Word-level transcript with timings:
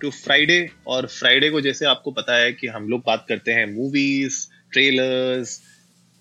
to 0.00 0.10
Friday 0.10 0.58
और 0.86 1.06
Friday 1.06 1.50
को 1.50 1.60
जैसे 1.60 1.86
आपको 1.86 2.10
पता 2.10 2.36
है 2.36 2.52
कि 2.52 2.66
हम 2.66 2.88
लोग 2.88 3.02
बात 3.06 3.24
करते 3.28 3.52
हैं 3.52 3.66
मूवीज़ 3.66 4.46
ट्रेलर्स 4.72 5.60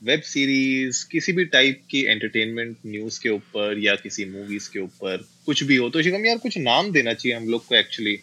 वेब 0.01 0.21
सीरीज़ 0.21 1.05
किसी 1.11 1.33
भी 1.33 1.45
टाइप 1.45 1.81
की 1.89 2.03
एंटरटेनमेंट 2.03 2.77
न्यूज़ 2.85 3.19
के 3.21 3.29
ऊपर 3.29 3.79
या 3.79 3.95
किसी 3.95 4.25
मूवीज़ 4.25 4.69
के 4.71 4.79
ऊपर 4.79 5.25
कुछ 5.45 5.63
भी 5.63 5.75
हो। 5.75 5.89
तो 5.89 6.01
शिवम 6.01 6.25
यार 6.25 6.37
कुछ 6.37 6.57
नाम 6.57 6.91
देना 6.91 7.13
चाहिए 7.13 7.37
हम 7.37 7.47
लोग 7.49 7.65
को 7.65 7.75
एक्चुअली 7.75 8.15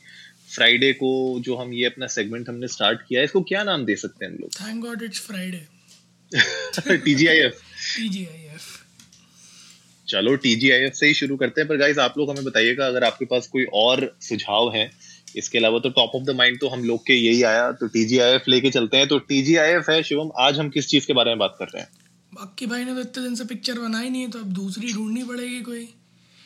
फ्राइडे 0.54 0.92
को 0.92 1.12
जो 1.40 1.56
हम 1.56 1.72
ये 1.74 1.84
अपना 1.86 2.06
सेगमेंट 2.06 2.48
हमने 2.48 2.68
स्टार्ट 2.68 3.00
किया 3.08 3.20
है 3.20 3.24
इसको 3.24 3.42
क्या 3.42 3.62
नाम 3.64 3.84
दे 3.84 3.96
सकते 3.96 4.24
हैं 4.24 4.32
हम 4.32 4.38
लोग? 4.38 4.50
Thank 4.60 4.84
God 4.84 5.02
it's 5.02 5.20
Friday 5.20 6.96
TGIF 6.96 7.60
TGIF 7.96 8.78
चलो 10.08 10.34
टीजीआईएफ 10.36 10.94
से 10.94 11.06
ही 11.06 11.14
शुरू 11.14 11.36
करते 11.36 11.60
हैं 11.60 11.68
पर 11.68 11.76
गाइस 11.76 11.98
आप 11.98 12.14
लोग 12.18 12.30
हमें 12.30 12.44
बताइएगा 12.44 12.86
अगर 12.86 13.04
आपके 13.04 13.24
पास 13.24 13.46
कोई 13.46 13.64
और 13.74 14.16
सुझाव 14.20 14.74
है 14.74 14.90
इसके 15.36 15.58
अलावा 15.58 15.78
तो 15.78 15.90
टॉप 15.90 16.12
ऑफ़ 16.14 16.22
द 16.24 16.36
माइंड 16.36 16.58
तो 16.60 16.68
हम 16.68 16.84
लोग 16.84 17.06
के 17.06 17.14
यही 17.14 17.42
आया 17.44 17.70
तो 17.72 17.86
टीजीआईएफ 17.88 18.48
लेके 18.48 18.70
चलते 18.70 18.96
हैं। 18.96 19.08
तो 19.08 19.18
टीजीआईएफ 19.20 19.90
है 19.90 20.02
शिवम 20.02 20.30
आज 20.40 20.58
हम 20.58 20.68
किस 20.70 20.88
चीज़ 20.88 21.06
के 21.06 21.12
बारे 21.12 21.30
में 21.30 21.38
बात 21.38 21.56
कर 21.58 21.66
रहे 21.66 21.82
हैं? 21.82 21.88
बाकी 22.32 22.66
भाई 22.66 22.84
ने 22.84 22.94
तो 22.94 23.00
इतने 23.00 23.22
दिन 23.24 23.34
से 23.34 23.44
पिक्चर 23.44 23.78
बनाई 23.78 24.10
नहीं 24.10 24.22
है 24.22 24.30
तो 24.30 24.38
अब 24.38 24.52
दूसरी 24.54 24.92
ढूंढनी 24.92 25.22
पड़ेगी 25.24 25.60
कोई। 25.62 25.88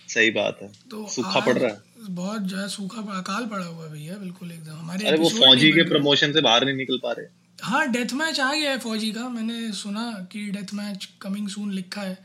सही 0.08 0.30
बात 0.30 0.58
है। 0.62 0.68
तो 0.90 1.06
सूखा 1.08 1.40
पड़ 1.40 1.56
रहा 1.58 1.70
है। 1.70 2.14
बहुत 2.14 2.42
जो 2.42 2.56
है 2.56 2.68
सूखा 2.68 3.02
अकाल 3.12 3.46
पड़ा 3.46 3.64
हुआ 3.64 3.84
है 3.84 3.92
भैया 3.92 4.16
बिल्कुल 4.16 4.52
एकदम। 4.52 4.76
हमारे 4.76 5.06
अरे 5.08 5.18
वो 5.18 5.28
फौजी 5.30 5.70
के 5.72 5.82
प्रमोशन 5.88 6.32
से 6.32 6.40
बाहर 6.40 6.64
नहीं 6.64 6.76
निकल 6.76 6.98
पा 7.02 7.12
रहे। 7.12 7.26
हाँ 7.62 7.86
डेथ 7.88 8.12
मैच 8.14 8.40
आ 8.40 8.52
गया 8.54 8.70
है 8.70 8.78
फौजी 8.78 9.10
का। 9.12 9.28
मैंने 9.28 9.72
सुना 9.72 10.10
कि 10.32 10.50
डेथ 10.50 10.74
मैच 10.74 11.08
कमिंग 11.22 11.48
सून 11.48 11.72
लिखा 11.72 12.02
है। 12.02 12.18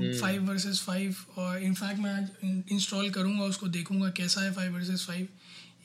फाइव 0.00 0.42
वर्सेस 0.48 0.80
फाइव 0.86 1.14
और 1.38 1.62
इनफैक्ट 1.62 2.00
मैं 2.00 2.12
आज 2.12 2.28
इंस्टॉल 2.72 3.08
करूँगा 3.10 3.44
उसको 3.44 3.66
देखूँगा 3.68 4.08
कैसा 4.16 4.40
है 4.40 4.52
फाइव 4.52 4.74
वर्सेस 4.74 5.04
फाइव 5.06 5.26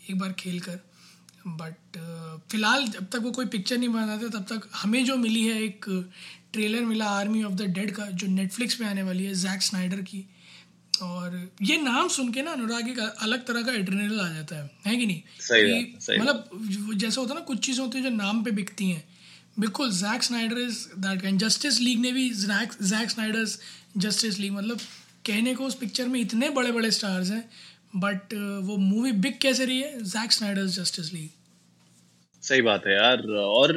एक 0.09 0.17
बार 0.19 0.33
खेल 0.39 0.59
कर 0.59 0.79
बट 1.47 1.97
फ़िलहाल 2.51 2.87
जब 2.87 3.09
तक 3.09 3.19
वो 3.23 3.31
कोई 3.31 3.45
पिक्चर 3.45 3.77
नहीं 3.77 3.89
बनाते 3.89 4.29
तब 4.29 4.45
तक 4.49 4.69
हमें 4.75 5.03
जो 5.05 5.15
मिली 5.17 5.43
है 5.45 5.61
एक 5.63 5.85
ट्रेलर 6.53 6.81
मिला 6.85 7.05
आर्मी 7.11 7.43
ऑफ़ 7.43 7.53
द 7.53 7.67
डेड 7.75 7.91
का 7.91 8.05
जो 8.13 8.27
नेटफ्लिक्स 8.29 8.75
पे 8.75 8.85
आने 8.85 9.03
वाली 9.03 9.25
है 9.25 9.33
जैक 9.35 9.61
स्नाइडर 9.61 10.01
की। 10.01 10.25
और 10.93 11.35
ये 11.61 11.77
नाम 11.77 12.07
सुन 12.07 12.31
के 12.33 12.41
ना 12.41 12.51
अनुराग 12.51 12.89
एक 12.89 12.99
अलग 12.99 13.45
तरह 13.45 13.61
का 13.61 13.71
एड्रेनल 13.73 14.19
आ 14.19 14.27
जाता 14.33 14.55
है 14.55 14.69
है 14.85 14.95
कि 14.95 15.05
नहीं? 15.05 15.21
सही 15.39 16.19
मतलब 16.19 16.95
जैसा 16.95 17.21
होता 17.21 17.33
है 17.33 17.39
ना 17.39 17.45
कुछ 17.45 17.65
चीज़ें 17.65 17.83
होती 17.83 17.97
है 17.97 18.03
जो 18.03 18.09
नाम 18.09 18.43
पे 18.43 18.51
बिकती 18.51 18.89
हैं। 18.89 19.03
बिल्कुल 19.59 19.91
Zack 19.91 20.23
Snyder 20.23 20.57
is 20.59 20.77
that 20.97 21.21
can 21.21 21.37
Justice 21.37 21.79
League 21.79 21.99
ने 21.99 22.11
भी 22.11 22.29
Zack 22.35 22.73
Zack 22.83 23.09
Snyder's 23.09 23.59
Justice 23.97 24.39
League 24.39 24.51
मतलब 24.51 24.79
कहने 25.25 25.55
को 25.55 25.65
उस 25.65 25.75
पिक्चर 25.75 26.07
में 26.07 26.19
इतने 26.19 26.49
बड़े 26.49 26.71
बड़े 26.71 26.91
स्टार्स 26.91 27.29
हैं 27.31 27.43
बट 27.95 28.33
वो 28.63 28.77
मूवी 28.79 29.11
बिग 29.23 29.37
कैसे 29.41 29.65
रही 29.65 29.81
है? 29.81 30.03
जैक 30.03 30.31
स्नाइडर्स 30.31 30.75
जस्टिस 30.75 31.13
लीग 31.13 31.29
सही 32.43 32.61
बात 32.61 32.87
है 32.87 32.93
यार। 32.93 33.21
और 33.39 33.71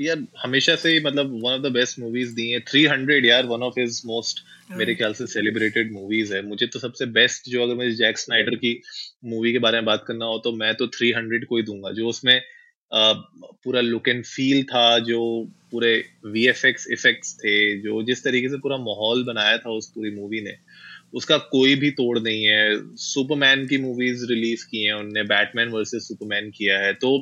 यार 0.00 0.24
हमेशा 0.42 0.74
से 0.76 0.98
मतलब 1.04 1.30
one 1.44 1.52
of 1.52 1.62
the 1.62 1.72
best 1.72 1.98
movies 1.98 2.34
दी 2.34 2.48
है। 2.50 2.58
300 2.62 3.24
यार 3.24 3.46
वन 3.46 3.62
ऑफ़ 3.62 3.78
हिज 3.80 4.00
मोस्ट 4.06 4.44
मेरे 4.72 4.94
ख्याल 4.94 5.14
से 5.14 5.26
सेलिब्रेटेड 5.26 5.92
मूवीज़ 5.92 6.34
है। 6.34 6.42
मुझे 6.42 6.66
तो 6.66 6.78
सबसे 6.78 7.06
बेस्ट 7.16 7.48
जो 7.50 7.62
अगर 7.62 7.74
मुझे 7.74 7.90
जैक 7.92 8.18
स्नाइडर 8.18 8.54
की 8.56 8.80
मूवी 9.24 9.52
के 9.52 9.58
बारे 9.58 9.78
में 9.78 9.84
बात 9.84 10.04
करना 10.08 10.24
हो 10.24 10.38
तो 10.38 10.52
मैं 10.52 10.74
तो 10.74 10.86
300 10.98 11.44
को 11.44 11.56
ही 11.56 11.62
दूँगा। 11.62 11.92
जो 11.92 12.08
उसमें 12.08 12.40
पूरा 12.92 13.80
लुक 13.80 14.08
एंड 14.08 14.24
फील 14.24 14.62
था 14.64 14.98
जो 15.00 15.18
पूरे 15.70 15.92
वीएफएक्स 16.26 16.86
इफेक्ट्स 16.92 17.34
थे 17.34 17.54
जो 17.80 18.02
जिस 18.02 18.24
तरीके 18.24 18.48
से 18.48 18.56
पूरा 18.58 18.76
माहौल 18.78 19.24
बनाया 19.24 19.58
था 19.58 19.70
उस 19.70 19.90
पूरी 19.90 20.10
मूवी 20.10 20.40
ने। 20.40 20.56
उसका 21.12 21.36
कोई 21.50 21.74
भी 21.74 21.90
तोड़ 21.92 22.18
नहीं 22.18 22.44
है। 22.44 22.96
सुपरमैन 22.98 23.66
की 23.66 23.78
मूवीज़ 23.78 24.24
रिलीज़ 24.26 24.64
की 24.66 24.82
हैं, 24.82 24.92
उनने 24.94 25.22
बैटमैन 25.24 25.68
वर्सेस 25.68 26.08
सुपरमैन 26.08 26.50
किया 26.50 26.78
है। 26.78 26.92
तो 26.94 27.16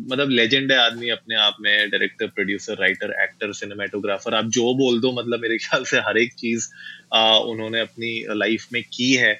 मतलब 0.00 0.30
लेजेंड 0.30 0.72
है 0.72 0.78
आदमी 0.78 1.08
अपने 1.08 1.34
आप 1.38 1.56
में 1.60 1.90
director 1.90 2.26
producer 2.28 2.80
writer 2.80 3.14
actor 3.22 3.52
cinematographer 3.54 4.34
आप 4.34 4.46
जो 4.50 4.74
बोल 4.74 5.00
दो 5.00 5.12
मतलब 5.12 5.40
मेरे 5.40 5.58
ख्याल 5.58 5.84
से 5.84 5.98
हर 6.00 6.18
एक 6.18 6.32
चीज़ 6.34 6.68
उन्होंने 7.50 7.80
अपनी 7.80 8.10
लाइफ 8.36 8.66
में 8.72 8.82
की 8.92 9.12
है। 9.14 9.38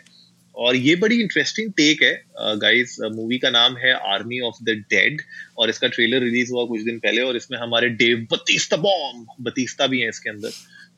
और 0.54 0.76
ये 0.76 0.94
बड़ी 0.96 1.20
इंटरेस्टिंग 1.20 1.70
टेक 1.72 2.02
है। 2.02 2.12
गाइस 2.58 2.96
मूवी 3.12 3.38
का 3.38 3.50
नाम 3.50 3.76
है 3.76 3.92
आर्मी 4.12 4.38
ऑफ़ 4.40 4.62
द 4.64 4.70
डेड 4.90 5.22
और 5.58 5.70
इसका 5.70 5.88
ट्रेलर 5.88 6.20
रिलीज़ 6.22 6.52
हुआ 6.52 6.64
कुछ 6.64 6.82
दिन 6.82 6.98
पहले 6.98 7.22
और 7.22 7.36
इसमें 7.36 7.58
हमारे 7.58 7.88
डेव 8.02 8.26
बतीस्ता 8.32 8.76
बॉम्ब 8.76 9.34
बतीस्ता 9.40 9.86
भी 9.86 10.00
है 10.00 10.08
इसके 10.08 10.30
अंदर। 10.30 10.50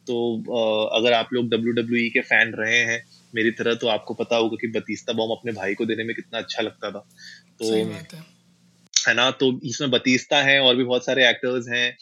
तो 0.07 0.43
अगर 0.87 1.13
आप 1.13 1.29
लोग 1.33 1.51
डब्ल्यू 1.51 2.11
के 2.11 2.21
फ़ैन 2.21 2.53
रहे 2.59 2.79
हैं 2.79 3.05
मेरी 3.35 3.51
तरह 3.51 3.75
तो 3.75 3.87
आपको 3.87 4.15
पता 4.15 4.37
होगा 4.37 4.57
कि 4.61 4.69
बतीस्ता 4.69 5.13
बॉम्ब 5.13 5.33
अपने 5.33 5.53
भाई 5.53 5.75
को 5.75 5.85
देने 5.85 6.05
में 6.05 6.17
कितना 6.17 6.39
अच्छा 6.39 6.63
लगता 6.63 6.91
था। 6.91 6.99
तो 7.59 7.73
है। 7.73 8.27
है 9.09 9.15
ना? 9.15 9.31
तो 9.31 9.61
इसमें 9.65 9.91
बतीस्ता 9.91 10.43
है 10.43 10.61
और 10.61 10.77
भी 10.77 10.85
बहुत 10.85 11.07
सारे 11.07 11.29
एक्टर्स 11.29 11.69
हैं। 11.69 11.97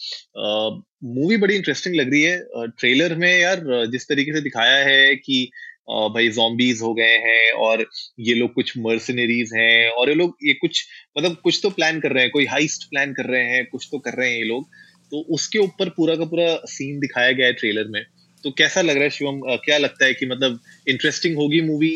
मूवी 1.04 1.36
बड़ी 1.36 1.56
इंटरेस्टिंग 1.56 1.94
लग 1.94 2.10
रही 2.10 2.22
है। 2.22 2.38
ट्रेलर 2.66 3.14
में 3.14 3.40
यार 3.40 3.86
जिस 3.86 4.04
तरीके 4.04 4.32
से 4.32 4.40
दिखाया 4.40 4.84
है 4.84 5.16
कि 5.16 5.50
भाई 5.90 6.28
zombies 6.28 6.80
हो 6.82 6.94
गए 6.94 7.16
हैं 7.18 7.52
और 7.52 7.86
ये 8.20 8.34
लोग 8.34 8.52
कुछ 8.52 8.78
मर्सनरीज 8.78 9.50
हैं 9.54 9.88
और 9.88 10.08
ये 10.08 10.14
लोग 10.14 10.36
ये 10.42 10.54
कुछ 10.54 10.86
मतलब 11.18 11.36
कुछ 11.44 11.60
तो 11.62 11.70
प्लान 11.70 12.00
कर 12.00 12.12
रहे 12.12 12.22
हैं 12.22 12.30
कोई 12.32 12.46
हाइस्ट 12.46 12.84
प्लान 12.90 13.12
कर 13.12 13.24
रहे 13.24 13.44
हैं 13.44 13.66
कुछ 13.66 13.88
तो 13.92 13.98
कर 13.98 14.12
रहे 14.12 14.30
हैं 14.30 14.38
ये 14.38 14.44
लोग। 14.44 14.68
तो 15.14 15.20
उसके 15.30 15.58
ऊपर 15.58 15.88
पूरा 15.88 16.14
का 16.16 16.24
पूरा 16.24 16.46
सीन 16.68 16.98
दिखाया 17.00 17.32
गया 17.32 17.46
है 17.46 17.52
ट्रेलर 17.52 17.88
में। 17.88 18.02
तो 18.44 18.50
कैसा 18.50 18.80
लग 18.82 18.94
रहा 18.94 19.04
है 19.04 19.10
शिवम? 19.10 19.40
क्या 19.64 19.76
लगता 19.78 20.06
है 20.06 20.14
कि 20.14 20.26
मतलब 20.26 20.58
इंटरेस्टिंग 20.88 21.36
होगी 21.36 21.60
मूवी 21.60 21.92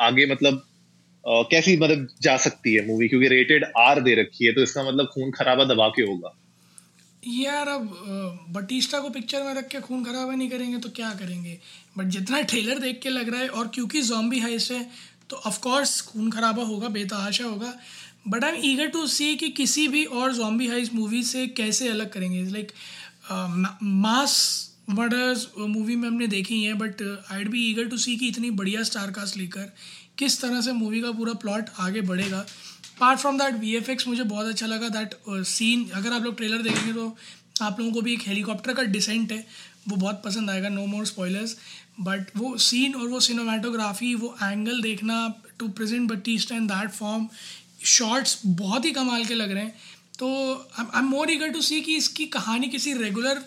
आगे 0.00 0.26
मतलब 0.26 0.64
अ, 1.24 1.42
कैसी 1.50 1.76
मतलब 1.76 2.06
जा 2.22 2.36
सकती 2.36 2.74
है 2.74 2.86
मूवी 2.86 3.08
क्योंकि 3.08 3.28
रेटेड 3.28 3.64
आर 3.78 4.00
दे 4.00 4.14
रखी 4.14 4.46
है 4.46 4.52
तो 4.52 4.62
इसका 4.62 4.82
मतलब 4.82 5.06
खून 5.06 5.30
खराबा 5.30 5.64
दबा 5.64 5.88
के 5.88 6.02
होगा। 6.02 6.34
यार 7.22 7.68
अब 7.68 8.46
बटिस्टा 8.50 9.00
को 9.00 9.10
पिक्चर 9.10 9.42
में 9.42 9.54
रख 9.54 9.68
के 9.68 9.80
खून 9.80 10.04
खराबा 10.04 10.34
नहीं 10.34 10.48
करेंगे 10.50 10.78
तो 10.78 10.88
क्या 10.90 11.10
करेंगे? 11.14 11.58
बट 11.98 12.04
जितना 12.08 12.40
ट्रेलर 12.44 12.78
देख 12.78 13.00
के 13.02 13.08
लग 13.10 13.28
रहा 13.28 13.40
है 13.40 13.48
और 13.50 13.68
क्योंकि 13.74 14.02
जॉम्बी 14.02 14.38
हाइस्ट 14.40 14.72
है 14.72 14.82
तो 15.30 15.36
ऑफ़ 15.38 15.58
कोर्स 15.60 16.00
खून 16.02 16.30
खराबा 16.30 16.62
होगा, 16.64 16.88
बेतहाशा 16.88 17.44
होगा 17.44 17.72
but 18.28 18.44
I 18.44 18.50
am 18.50 18.60
eager 18.64 18.86
to 18.88 19.06
see 19.08 19.34
कि 19.36 19.48
किसी 19.52 19.86
भी 19.88 20.04
और 20.04 20.32
जॉम्बी 20.34 20.66
हाइस्ट 20.68 20.94
मूवी 20.94 21.22
से 21.24 21.46
कैसे 21.48 21.88
अलग 21.88 22.12
करेंगे। 22.12 22.44
लाइक 22.44 22.72
मास 23.82 24.34
मर्डर्स 24.90 25.46
मूवी 25.58 25.96
में 25.96 26.08
हमने 26.08 26.26
देखी 26.26 26.62
है 26.64 26.74
but 26.74 27.02
I'd 27.32 27.48
be 27.50 27.64
eager 27.70 27.88
to 27.88 27.96
see 27.98 28.16
कि 28.16 28.28
इतनी 28.28 28.50
बढ़िया 28.52 28.82
स्टार 28.82 29.10
कास्ट 29.10 29.36
लेकर 29.36 29.72
किस 30.18 30.40
तरह 30.40 30.60
से 30.60 30.72
मूवी 30.74 31.00
का 31.00 31.10
पूरा 31.12 31.32
प्लॉट 31.42 31.70
आगे 31.78 32.00
बढ़ेगा। 32.02 32.38
Apart 32.38 33.20
from 33.20 33.38
that 33.38 33.54
V 33.54 33.74
F 33.76 33.90
X 33.90 34.06
मुझे 34.08 34.22
बहुत 34.24 34.46
अच्छा 34.46 34.66
लगा 34.66 34.88
दैट 34.90 35.14
सीन 35.46 35.88
अगर 35.94 36.12
आप 36.12 36.22
लोग 36.22 36.36
ट्रेलर 36.36 36.62
देखेंगे 36.62 36.92
तो 36.92 37.16
आप 37.62 37.80
लोगों 37.80 37.92
को 37.92 38.00
भी 38.00 38.12
एक 38.12 38.22
हेलीकॉप्टर 38.26 38.74
का 38.74 38.82
डिसेंट 38.84 39.32
है, 39.32 39.44
वो 39.88 39.96
बहुत 39.96 40.22
पसंद 40.24 40.50
आएगा 40.50 40.68
नो 40.68 40.86
मोर 40.86 41.06
स्पॉयलर्स 41.06 41.56
बट 42.00 42.30
वो 42.36 42.56
सीन 42.60 42.94
और 42.94 43.08
वो 43.08 43.20
सिनेमाटोग्राफी 43.20 44.14
वो 44.14 44.34
एंगल 44.42 44.80
देखना 44.82 45.16
टू 45.58 45.68
प्रेजेंट 45.70 46.10
बटीस्ट 46.10 46.52
इन 46.52 46.66
दैट 46.66 46.90
फॉर्म 46.92 47.28
शॉर्ट्स 47.86 48.40
बहुत 48.46 48.84
ही 48.84 48.90
कमाल 48.92 49.24
के 49.24 49.34
लग 49.34 49.52
रहे 49.52 49.62
हैं। 49.62 49.74
तो 50.18 50.28
I 50.78 50.98
am 50.98 51.04
more 51.06 51.30
eager 51.30 51.48
to 51.48 51.60
see 51.62 51.80
कि 51.80 51.96
इसकी 51.96 52.26
कहानी 52.28 52.68
किसी 52.68 52.92
रेगुलर 52.94 53.42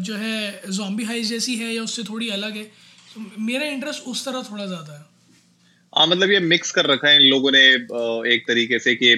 जो 0.00 0.16
है 0.16 0.70
जॉम्बी 0.70 1.04
हाइस 1.04 1.28
जैसी 1.28 1.56
है 1.56 1.74
या 1.74 1.82
उससे 1.82 2.02
थोड़ी 2.04 2.28
अलग 2.30 2.56
है। 2.56 2.64
तो 3.14 3.20
मेरा 3.42 3.66
इंटरेस्ट 3.66 4.02
उस 4.04 4.24
तरह 4.24 4.42
थोड़ा 4.50 4.66
ज़्यादा 4.66 4.92
है। 4.92 5.04
हाँ 5.96 6.06
मतलब 6.06 6.30
ये 6.30 6.38
मिक्स 6.40 6.70
कर 6.70 6.86
रखा 6.86 7.08
है 7.08 7.16
इन 7.16 7.22
लोगों 7.22 7.50
ने 7.50 7.60
एक 8.34 8.44
तरीके 8.48 8.78
से 8.78 8.94
कि 8.94 9.12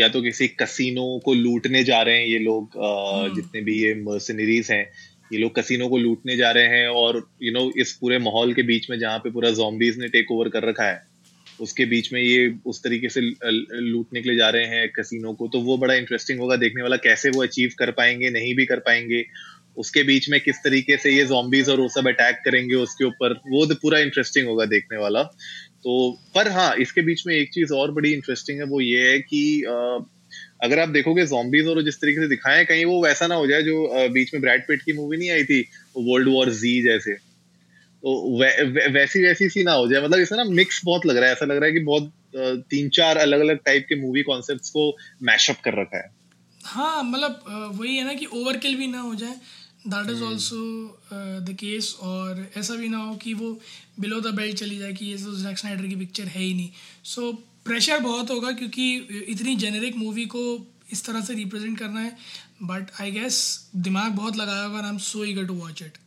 या 0.00 0.08
तो 0.08 0.22
किसी 0.22 0.48
कसिनो 0.48 1.18
को 1.24 1.34
लूटने 1.34 1.84
जा 1.84 2.02
रहे 2.02 2.18
हैं 2.18 2.26
ये 2.26 2.38
लोग 2.38 2.76
अ, 2.76 3.34
जितने 3.34 3.60
भी 3.60 3.82
ये 3.82 3.94
मर्सनरीज 3.94 4.70
हैं 4.70 4.90
ये 5.32 5.38
लोग 5.38 5.54
कसिनो 5.54 5.88
को 5.88 5.98
लूटने 5.98 6.36
जा 6.36 6.50
रहे 6.50 6.66
हैं 6.66 6.88
और 6.88 7.30
यू 7.42 7.52
नो 7.52 7.70
इस 7.78 7.92
पूरे 7.92 8.18
माहौल 8.18 8.54
के 8.54 8.62
बीच 8.62 8.90
में 8.90 8.98
जहाँ 8.98 9.18
पे 9.18 9.30
पूरा 9.30 9.50
zombies 9.50 9.96
ने 9.96 10.08
टेक 10.08 10.30
ओवर 10.32 10.48
कर 10.48 10.64
रखा 10.64 10.84
है 10.84 11.02
उसके 11.60 11.84
बीच 11.84 12.12
में 12.12 12.20
ये 12.22 12.54
उस 12.66 12.82
तरीके 12.84 13.08
से 13.08 13.20
लूटने 13.80 14.22
के 14.22 14.28
लिए 14.28 14.38
जा 14.38 14.48
रहे 14.50 14.66
हैं 14.66 14.88
कसिनो 14.88 15.32
को 15.32 15.48
तो 15.48 15.60
वो 15.60 15.76
बड़ा 15.78 15.94
इंटरेस्टिंग 15.94 16.40
होगा 16.40 16.56
देखने 16.56 16.82
वाला 16.82 16.96
कैसे 16.96 17.30
वो 17.30 17.42
अचीव 17.42 17.70
कर 17.78 17.90
पाएँगे 17.90 18.30
नहीं 18.30 18.54
भी 18.54 18.66
कर 18.66 18.78
पाएँगे 18.78 19.24
उसके 19.76 20.02
बीच 20.02 20.28
में 20.30 20.40
किस 20.40 20.56
तरीके 20.64 20.96
से 20.96 21.10
ये 21.10 21.24
zombies 21.26 21.68
और 21.68 21.80
वो 21.80 21.88
सब 21.88 22.08
अटैक 22.08 22.40
करेंगे 22.44 22.74
उसके 22.74 23.04
ऊपर 23.04 23.32
वो 23.46 23.64
तो 23.66 23.74
पूरा 23.74 23.98
इंटरेस्टिंग 23.98 24.48
होगा 24.48 24.64
देखने 24.66 24.98
वाला। 24.98 25.22
तो 25.22 26.10
पर 26.34 26.48
हाँ 26.48 26.74
इसके 26.76 27.02
बीच 27.02 27.26
में 27.26 27.34
एक 27.34 27.52
चीज़ 27.52 27.72
और 27.72 27.92
बड़ी 27.92 28.12
इंटरेस्टिंग 28.12 28.58
है 28.58 28.64
वो 28.66 28.80
ये 28.80 29.10
है 29.10 29.18
कि 29.20 29.42
अगर 30.62 30.78
आप 30.78 30.88
देखोगे 30.88 31.26
जॉम्बीज 31.26 31.66
और 31.66 31.82
जिस 31.82 31.96
तरीके 31.96 32.20
से 32.20 32.28
दिखाए 32.28 32.64
कहीं 32.64 32.84
वो 32.84 33.02
वैसा 33.04 33.26
ना 33.26 33.34
हो 33.34 33.46
जाए 33.46 33.62
जो 33.62 34.08
बीच 34.10 34.34
में 34.34 34.40
ब्रैड 34.42 34.66
पिट 34.68 34.82
की 34.82 34.92
मूवी 34.92 35.16
नहीं 35.16 35.30
आई 35.30 35.44
थी 35.44 35.60
वर्ल्ड 35.98 36.28
वॉर 36.28 36.50
जी 36.52 36.80
जैसे। 36.82 37.14
तो 37.14 38.38
वै, 38.40 38.48
वै, 38.62 38.86
वैसी 38.92 39.22
वैसी 39.22 39.48
सी 39.48 39.62
ना 39.64 39.72
हो 39.72 39.86
जाए। 39.88 40.02
मतलब 40.02 40.18
इसमें 40.18 40.38
ना 40.38 40.44
मिक्स 40.44 40.80
बहुत 40.84 41.06
लग 41.06 41.16
रहा 41.16 41.26
है 41.26 41.32
ऐसा 41.32 41.46
लग 41.46 41.56
रहा 41.56 41.66
है 41.66 41.72
कि 41.72 41.80
बहुत 41.80 42.12
तीन 42.70 42.88
चार 42.88 43.16
अलग 43.16 43.40
अलग 43.40 43.58
टाइप 43.64 43.86
के 43.88 43.94
मूवी 43.96 44.22
कॉन्सेप्ट्स 44.22 44.70
को 44.70 44.90
मैशअप 45.22 45.60
कर 45.64 45.80
रखा 45.80 45.98
है। 45.98 46.10
हाँ 46.60 47.02
मतलब 47.02 47.72
वही 47.78 47.96
है 47.96 48.04
ना 48.04 48.14
कि 48.14 48.26
ओवरकिल 48.26 48.76
भी 48.76 48.86
ना 48.86 49.00
हो 49.00 49.14
जाए। 49.14 49.34
That 49.86 50.10
is 50.10 50.22
also 50.24 50.62
the 51.42 51.56
case 51.60 51.94
और 52.02 52.46
ऐसा 52.56 52.74
भी 52.76 52.88
ना 52.88 52.98
हो 52.98 53.14
कि 53.16 53.34
वो 53.34 53.50
बिलो 54.00 54.20
द 54.20 54.34
बेल्ट 54.34 54.56
चली 54.58 54.78
जाए 54.78 54.92
कि 54.92 55.06
ये 55.06 55.16
तो 55.18 55.36
जैक 55.38 55.58
स्नाइडर 55.58 55.86
की 55.86 55.96
पिक्चर 55.96 56.24
है 56.24 56.42
ही 56.42 56.54
नहीं। 56.54 56.70
सो 57.04 57.20
so, 57.22 57.36
प्रेशर 57.66 57.98
बहुत 58.00 58.30
होगा 58.30 58.50
क्योंकि 58.52 58.94
इतनी 59.28 59.54
जेनेरिक 59.56 59.96
मूवी 59.96 60.24
को 60.34 60.42
इस 60.92 61.04
तरह 61.04 61.20
से 61.20 61.34
रिप्रेजेंट 61.34 61.78
करना 61.78 62.00
है। 62.00 62.16
बट 62.62 62.90
आई 63.00 63.10
गेस 63.10 63.38
दिमाग 63.76 64.12
बहुत 64.14 64.36
लगाया 64.36 64.62
होगा 64.64 64.80
I 64.80 64.90
am 64.90 64.98
so 65.04 65.24
eager 65.24 65.46
to 65.46 65.54
watch 65.54 65.82
it 65.82 65.98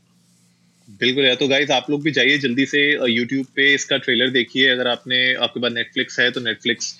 बिल्कुल 1.01 1.25
यार 1.25 1.35
तो 1.35 1.47
गाइज़ 1.47 1.71
आप 1.71 1.89
लोग 1.89 2.03
भी 2.03 2.11
जाइए 2.11 2.37
जल्दी 2.39 2.65
से 2.65 2.79
यूट्यूब 3.11 3.45
पे 3.55 3.73
इसका 3.73 3.97
ट्रेलर 3.97 4.29
देखिए। 4.31 4.69
अगर 4.69 4.87
आपने 4.87 5.19
आपके 5.35 5.59
पास 5.59 5.71
नेटफ्लिक्स 5.73 6.19
है 6.19 6.29
तो 6.31 6.41
नेटफ्लिक्स 6.41 6.95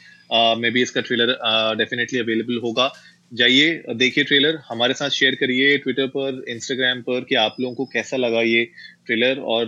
में 0.58 0.72
भी 0.72 0.82
इसका 0.82 1.02
ट्रेलर 1.02 1.38
डेफिनेटली 1.78 2.20
अवेलेबल 2.20 2.60
होगा। 2.64 2.92
जाइए 3.34 3.84
देखिए 3.96 4.24
ट्रेलर 4.24 4.60
हमारे 4.70 4.94
साथ 4.94 5.10
शेयर 5.10 5.36
करिए 5.36 5.78
ट्विटर 5.78 6.08
पर 6.08 6.44
इंस्टाग्राम 6.50 7.02
पर 7.02 7.24
कि 7.24 7.36
आप 7.36 7.56
लोगों 7.60 7.76
को 7.76 7.86
कैसा 7.86 8.18
लगा 8.18 8.42
ये 8.42 8.64
ट्रेलर 9.06 9.40
और 9.40 9.68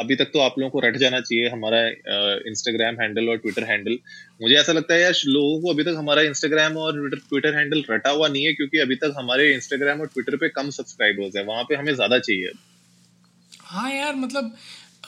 अभी 0.00 0.16
तक 0.16 0.30
तो 0.32 0.38
आप 0.38 0.54
लोगों 0.58 0.70
को 0.70 0.80
रट 0.80 0.96
जाना 0.96 1.20
चाहिए 1.20 1.48
हमारा 1.48 1.88
इंस्टाग्राम 2.48 2.94
हैंडल 2.94 3.28
और 3.28 3.36
ट्विटर 3.36 3.64
हैंडल 3.64 3.98
मुझे 4.42 4.54
ऐसा 4.54 4.72
लगता 4.72 4.94
है 4.94 5.00
यार 5.00 5.12
लोगों 5.26 5.60
को 5.60 5.70
अभी 5.70 5.84
तक 5.84 5.94
हमारा 5.98 6.22
इंस्टाग्राम 6.22 6.76
और 6.76 7.10
ट्विटर 7.10 7.54
हैंडल 7.54 7.84
रटा 7.90 8.10
हुआ 8.10 8.28
नहीं 8.28 8.44
है 8.44 8.52
क्योंकि 8.52 8.78
अभी 8.78 8.94
तक 8.94 9.14
हमारे 9.16 9.54
इंस्टाग्राम 9.54 10.00
और 10.00 10.06
ट्विटर 10.06 10.36
पे 10.36 10.48
कम 10.48 10.70
सब्सक्राइबर्स 10.70 11.36
है 11.36 11.44
वहाँ 11.44 11.64
पे 11.64 11.74
हमें 11.74 11.94
ज़्यादा 11.94 12.18
चाहिए 12.18 12.52
हाँ 13.60 13.92
यार 13.92 14.14
मतलब 14.14 14.56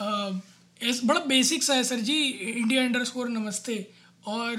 आ, 0.01 0.29
बड़ा 1.03 1.19
बेसिक 1.19 1.63
सा 1.63 1.73
है 1.73 1.83
सर 1.83 1.95
जी 1.95 2.23
इंडिया 2.51 2.83
अंडर 2.83 3.27
नमस्ते। 3.27 3.87
और 4.25 4.55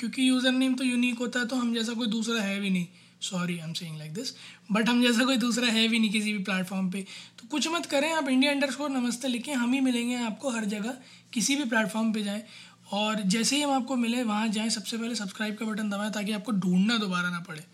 क्योंकि 0.00 0.28
यूज़र 0.28 0.52
नेम 0.52 0.74
तो 0.74 0.84
यूनिक 0.84 1.18
होता 1.18 1.40
है 1.40 1.46
तो 1.46 1.56
हम 1.56 1.74
जैसा 1.74 1.92
कोई 1.92 2.06
दूसरा 2.06 2.42
है 2.42 2.58
भी 2.60 2.70
नहीं. 2.70 2.86
Sorry 3.20 3.58
I 3.58 3.66
am 3.66 3.72
saying 3.72 3.96
like 3.98 4.12
this 4.14 4.32
but 4.72 4.88
हम 4.88 5.02
जैसा 5.02 5.24
कोई 5.24 5.36
दूसरा 5.36 5.68
है 5.68 5.86
भी 5.88 5.98
नहीं 5.98 6.10
किसी 6.10 6.32
भी 6.32 6.42
प्लेटफॉर्म 6.44 6.90
पे. 6.90 7.04
तो 7.38 7.46
कुछ 7.46 7.68
मत 7.68 7.86
करें, 7.86 8.12
आप 8.12 8.28
इंडिया 8.28 8.52
अंडर 8.52 8.70
स्कोर 8.70 8.90
नमस्ते 8.90 9.28
लिखें, 9.28 9.54
हम 9.54 9.72
ही 9.72 9.80
मिलेंगे 9.80 10.16
आपको 10.16 10.50
हर 10.50 10.64
जगह, 10.64 10.94
किसी 11.32 11.56
भी 11.56 11.64
प्लेटफॉर्म 11.64 12.12
पे 12.12 12.22
जाएँ. 12.22 12.42
और 12.92 13.20
जैसे 13.22 13.56
ही 13.56 13.62
हम 13.62 13.70
आपको 13.70 13.96
मिले, 13.96 14.22
वहाँ 14.22 14.48
जाएँ, 14.48 14.70
सबसे 14.70 14.98
पहले 14.98 15.14
सब्सक्राइब 15.14 15.56
का 15.56 15.66
बटन 15.66 15.90
दबाएँ, 15.90 16.10
ताकि 16.10 16.32
आपको 16.32 16.52
ढूंढना 16.52 16.96
दोबारा 16.98 17.30
ना 17.30 17.40
पड़े. 17.40 17.64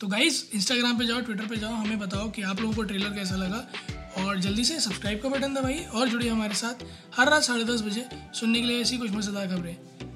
तो 0.00 0.06
गाइज़ 0.06 0.42
इंस्टाग्राम 0.54 0.98
पे 0.98 1.06
जाओ 1.06 1.20
ट्विटर 1.20 1.46
पे 1.46 1.56
जाओ, 1.56 1.74
हमें 1.74 1.98
बताओ 1.98 2.30
कि 2.30 2.42
आप 2.42 2.60
लोगों 2.60 2.74
को 2.74 2.82
ट्रेलर 2.82 3.10
कैसा 3.10 3.36
लगा. 3.36 3.66
और 4.18 4.38
जल्दी 4.40 4.64
से 4.64 4.80
सब्सक्राइब 4.80 5.20
का 5.22 5.28
बटन 5.28 5.54
दबाइए, 5.54 5.84
और 5.84 6.08
जुड़िए 6.08 6.30
हमारे 6.30 6.54
साथ 6.54 6.84
हर 7.16 7.30
रात 7.30 7.42
साढ़े 7.42 7.64
दस 7.64 7.82
बजे 7.82 8.08
सुनने 8.34 8.60
के 8.60 8.66
लिए 8.66 8.80
ऐसी 8.80 8.98
कुछ 8.98 9.10
मज़ेदार 9.10 9.46
खबरें. 9.46 10.07